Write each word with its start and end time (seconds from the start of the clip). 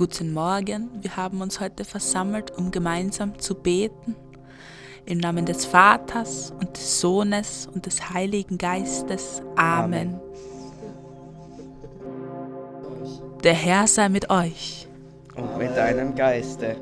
Guten 0.00 0.32
Morgen, 0.32 0.88
wir 1.02 1.18
haben 1.18 1.42
uns 1.42 1.60
heute 1.60 1.84
versammelt, 1.84 2.56
um 2.56 2.70
gemeinsam 2.70 3.38
zu 3.38 3.54
beten. 3.54 4.16
Im 5.04 5.18
Namen 5.18 5.44
des 5.44 5.66
Vaters 5.66 6.54
und 6.58 6.74
des 6.74 7.02
Sohnes 7.02 7.68
und 7.70 7.84
des 7.84 8.08
Heiligen 8.08 8.56
Geistes. 8.56 9.42
Amen. 9.56 10.18
Amen. 10.18 10.20
Der 13.44 13.52
Herr 13.52 13.86
sei 13.86 14.08
mit 14.08 14.30
euch. 14.30 14.88
Und 15.34 15.58
mit 15.58 15.76
deinem 15.76 16.14
Geiste 16.14 16.76